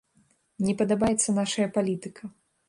Не 0.69 0.73
падабаецца 0.79 1.37
нашая 1.41 1.67
палітыка. 1.77 2.23